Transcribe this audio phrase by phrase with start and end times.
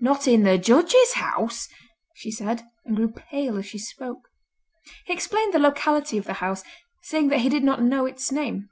[0.00, 1.68] "Not in the Judge's House!"
[2.16, 4.28] she said, and grew pale as she spoke.
[5.06, 6.64] He explained the locality of the house,
[7.04, 8.68] saying that he did not know its name.